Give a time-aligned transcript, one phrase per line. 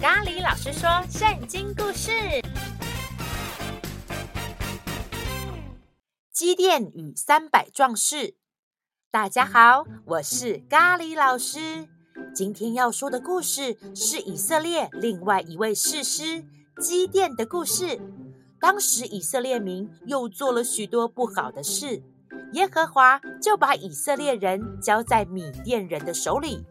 [0.00, 2.10] 咖喱老师说圣经故事：
[6.32, 8.34] 基甸与三百壮士。
[9.10, 11.86] 大家好，我是咖喱老师。
[12.34, 16.46] 今天要说的故事是以色列另外一位士师
[16.80, 18.00] 基甸的故事。
[18.58, 22.02] 当时以色列民又做了许多不好的事，
[22.54, 26.64] 耶和华就把以色列人交在米甸人的手里。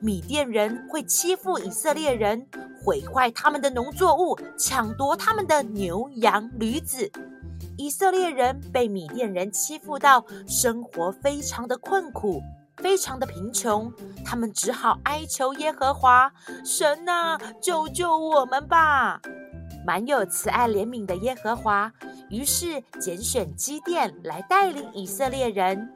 [0.00, 2.46] 米甸人会欺负以色列人，
[2.82, 7.10] 毁坏他们的农作物，抢夺他们的牛羊驴子。
[7.76, 12.40] 以色列人被米甸人欺负到生活非常的困苦，
[12.76, 13.92] 非常的贫穷，
[14.24, 16.30] 他们只好哀求耶和华
[16.64, 19.20] ：“神啊，救救我们吧！”
[19.86, 21.92] 满有慈爱怜悯的耶和华，
[22.30, 25.90] 于是拣选基甸来带领以色列人。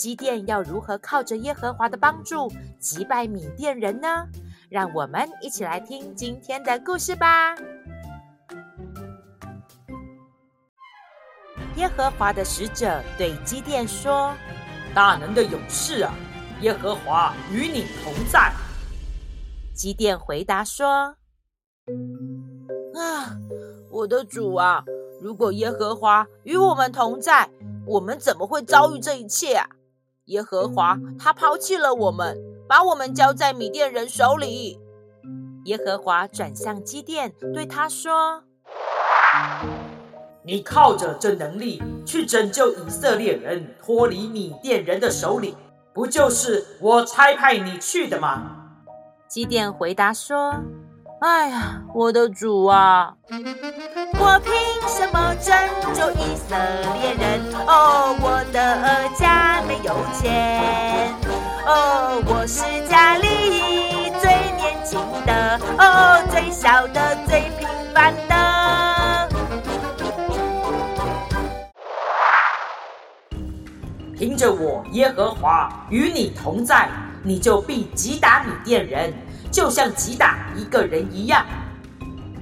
[0.00, 4.26] 基甸要如何靠着耶和华的帮助击败米甸人呢？
[4.70, 7.54] 让我们一起来听今天的故事吧。
[11.76, 14.34] 耶和华的使者对基甸说
[14.96, 16.14] ：“大能的勇士啊，
[16.62, 18.50] 耶和华与你同在。”
[19.76, 21.14] 基甸回答说
[22.96, 23.36] ：“啊，
[23.90, 24.82] 我的主啊，
[25.20, 27.50] 如果耶和华与我们同在，
[27.84, 29.68] 我们怎么会遭遇这一切啊？”
[30.26, 34.78] 耶和华他抛弃了我们，把我们交在米甸人手里。
[35.64, 38.42] 耶和华转向基甸，对他说
[40.42, 45.56] ：“你靠着这能力去拯救以色列人脱离米甸人的手里，
[45.92, 48.56] 不就是我差派你去的吗？”
[49.28, 50.54] 基甸回答说
[51.20, 53.14] ：“哎呀，我的主啊！”
[54.22, 54.52] 我凭
[54.88, 55.54] 什么拯
[55.94, 56.56] 救以色
[56.94, 57.40] 列人？
[57.66, 59.39] 哦，我的家没
[59.90, 61.12] 有钱。
[61.66, 69.28] 哦，我是家里最年轻的，哦，最小的，最平凡的。
[74.16, 76.88] 凭着我耶和华与你同在，
[77.24, 79.12] 你就必击打米甸人，
[79.50, 81.44] 就像击打一个人一样。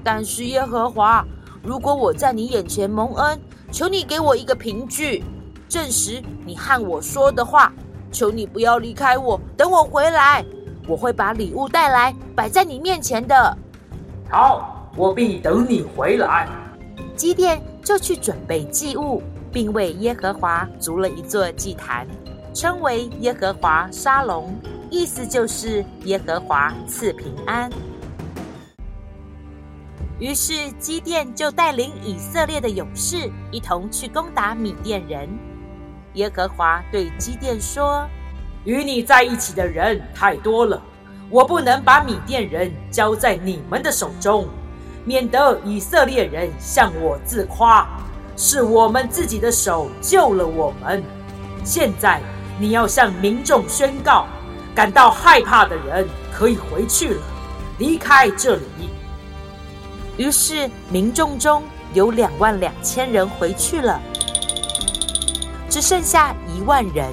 [0.05, 1.25] 但是耶和华。
[1.62, 3.41] 如果我在你眼前蒙恩，
[3.73, 5.25] 求你给我一个凭据，
[5.69, 7.73] 证实你和我说的话。
[8.11, 10.43] 求你不要离开我，等我回来，
[10.87, 13.55] 我会把礼物带来，摆在你面前的。
[14.31, 16.49] 好，我必等你回来。
[17.15, 22.09] 基甸就去准备祭物，并为耶和华筑了一座祭坛，
[22.55, 24.59] 称为耶和华沙龙，
[24.89, 27.71] 意思就是耶和华赐平安。
[30.19, 35.29] 于是基甸就带领以色列的勇士一同去攻打米甸人。
[36.19, 38.05] 耶和华对基甸说
[38.67, 40.83] ：“与你在一起的人太多了，
[41.31, 44.49] 我不能把米甸人交在你们的手中，
[45.05, 47.89] 免得以色列人向我自夸，
[48.37, 51.03] 是我们自己的手救了我们。
[51.62, 52.21] 现在
[52.59, 54.27] 你要向民众宣告，
[54.75, 57.23] 感到害怕的人可以回去了，
[57.79, 58.91] 离开这里。”
[60.19, 61.62] 于是民众中
[61.95, 64.03] 有两万两千人回去了，
[65.69, 67.06] 只剩下一万人。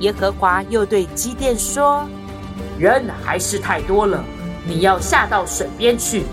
[0.00, 2.08] 耶和华又对基甸说
[2.78, 4.24] ：“人还是太多了，
[4.64, 6.24] 你要下到水边去，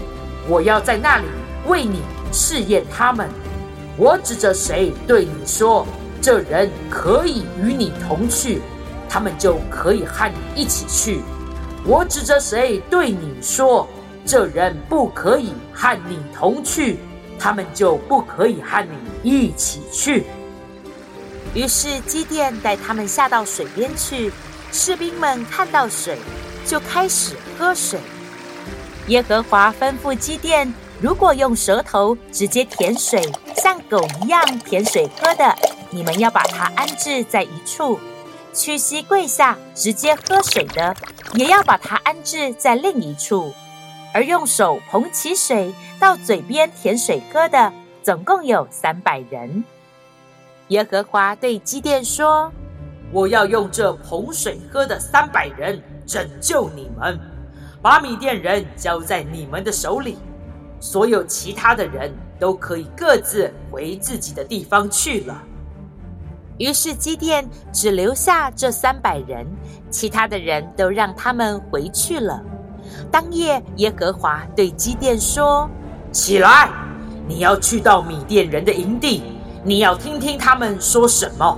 [0.48, 1.26] 我要在那里
[1.68, 3.30] 为你试验他们。
[3.98, 5.88] 我指着谁对你说，
[6.22, 8.62] 这人可以与你同去，
[9.10, 11.22] 他们就可以和你一起去。
[11.86, 13.88] 我指着谁对你说。”
[14.28, 16.98] 这人不可以和你同去，
[17.38, 20.24] 他们就不可以和你一起去。
[21.56, 24.30] 于是基甸带他们下到水边去，
[24.74, 26.18] 士兵们看到水，
[26.68, 27.98] 就开始喝水。
[29.08, 30.72] 耶和华吩咐基甸：
[31.02, 33.22] 如果用舌头直接舔水，
[33.56, 35.56] 像狗一样舔水喝的，
[35.92, 37.98] 你们要把它安置在一处；
[38.54, 40.94] 屈膝跪下直接喝水的，
[41.36, 43.54] 也要把它安置在另一处。
[44.14, 47.72] 而用手捧起水到嘴边舔水喝的，
[48.04, 49.64] 总共有三百人。
[50.70, 52.52] 耶和华对基甸说
[53.14, 57.20] ：“我要用这捧水喝的三百人拯救你们，
[57.84, 60.18] 把米甸人交在你们的手里。
[60.80, 65.40] 所有其他的人都可以各自回自己的地方去了。”
[66.58, 69.46] 于是基甸只留下这三百人，
[69.92, 72.42] 其他的人都让他们回去了。
[73.12, 75.70] 当夜，耶和华对基甸说
[76.12, 76.72] ：“起来，
[77.28, 79.22] 你要去到米甸人的营地，
[79.66, 81.58] 你要听听他们说什么。”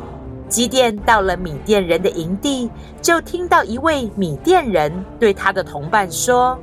[0.50, 2.72] 基甸到了米甸人的营地，
[3.02, 4.90] 就听到一位米甸人
[5.20, 6.58] 对他的同伴说：“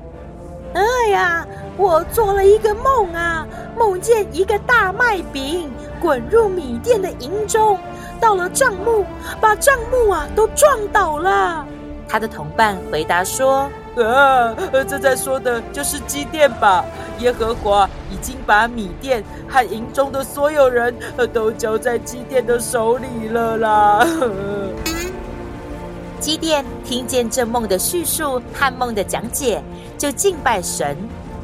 [0.72, 1.46] 哎呀，
[1.76, 3.46] 我做了一个梦啊，
[3.76, 5.70] 梦见一个大麦饼
[6.00, 7.78] 滚入米甸的营中，
[8.18, 9.04] 到了帐幕，
[9.38, 11.66] 把帐幕啊都撞倒了。
[12.08, 13.68] 他的同伴回答说
[14.02, 14.54] ：“啊，
[14.88, 16.84] 这在说的就是基甸吧？
[17.20, 20.92] 耶和华已经把米店和营中的所有人
[21.32, 24.06] 都交在基甸的手里了啦。”
[26.18, 29.62] 基甸听见这梦的叙述和梦的讲解，
[29.98, 30.96] 就敬拜神，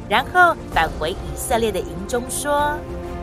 [0.09, 2.73] 然后返回以色列的营中说：“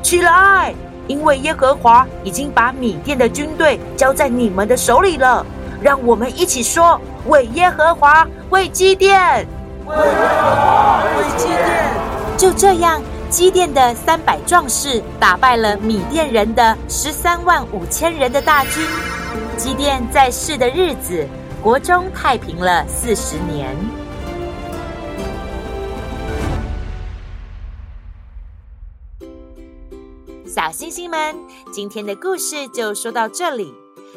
[0.04, 0.74] 起来，
[1.08, 5.44] 因为耶和华已经把米店的军队交在你们的手里了。
[5.82, 9.48] 让我们一起说：为耶和华，为基甸，
[9.86, 11.94] 为耶和华，为基甸。”
[12.38, 18.86] 就这样，基甸的三百壮士打败了米甸人的十三万五千人的大军。
[19.58, 21.28] 基甸在世的日子。
[21.60, 23.76] 国中太平了四十年。
[30.46, 31.36] 小星星们，
[31.74, 33.74] 今天的故事就说到这里。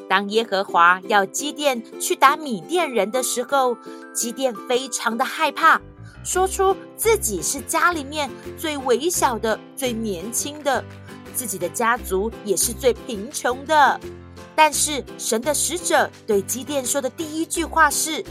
[0.09, 3.77] 当耶和华要基甸去打米甸人的时候，
[4.13, 5.81] 基甸非常的害怕，
[6.25, 10.85] 说出自己是家里面最微小的、最年轻的，
[11.35, 14.01] 自己的家族也是最贫穷的。
[14.57, 18.23] 但是神的使者对基甸说的第一句话是：“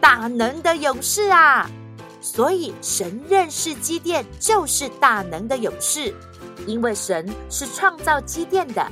[0.00, 1.70] 大能的勇士啊！”
[2.20, 6.12] 所以神认识基甸就是大能的勇士，
[6.66, 8.84] 因为神是创造基甸的，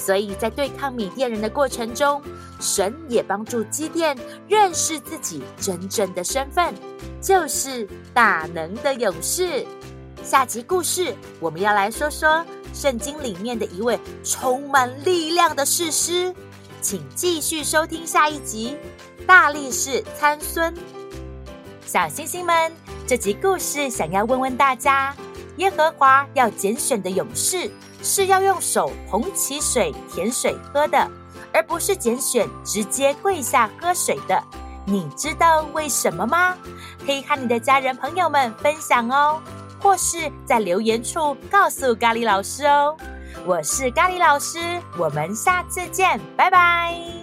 [0.00, 2.22] 所以在对抗米甸人的过程中，
[2.58, 4.16] 神也帮助基甸
[4.48, 6.74] 认识自己真正的身份，
[7.20, 9.66] 就是大能的勇士。
[10.22, 12.44] 下集故事我们要来说说。
[12.72, 16.32] 圣经里面的一位充满力量的士师，
[16.80, 18.76] 请继续收听下一集
[19.26, 20.72] 《大力士参孙》。
[21.84, 22.72] 小星星们，
[23.08, 25.12] 这集故事想要问问大家：
[25.56, 27.70] 耶和华要拣选的勇士，
[28.02, 31.10] 是要用手捧起水舔水喝的，
[31.52, 34.42] 而不是拣选直接跪下喝水的。
[34.86, 36.56] 你知道为什么吗？
[37.04, 39.40] 可以和你的家人朋友们分享哦。
[39.82, 42.94] 或是在留言处告诉咖喱老师哦，
[43.46, 44.58] 我是咖喱老师，
[44.98, 47.19] 我们下次见，拜拜。